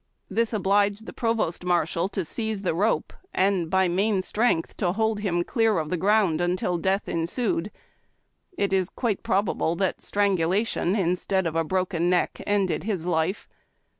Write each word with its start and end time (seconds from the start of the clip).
This 0.31 0.51
obliged 0.51 1.05
the 1.05 1.13
provost 1.13 1.63
marshal 1.63 2.09
to 2.09 2.25
seize 2.25 2.63
the 2.63 2.73
rope, 2.73 3.13
and 3.35 3.69
by 3.69 3.87
main 3.87 4.23
strength 4.23 4.75
to 4.77 4.93
hold 4.93 5.19
him 5.19 5.43
clear 5.43 5.77
of 5.77 5.91
the 5.91 5.95
ground 5.95 6.41
till 6.57 6.79
death 6.79 7.07
ensued. 7.07 7.69
It 8.57 8.73
is 8.73 8.89
quite 8.89 9.21
probable 9.21 9.75
that 9.75 10.01
strangulation 10.01 10.95
instead 10.95 11.45
of 11.45 11.55
a 11.55 11.63
broken 11.63 12.09
neck 12.09 12.41
ended 12.47 12.83
his 12.83 13.05
life. 13.05 13.47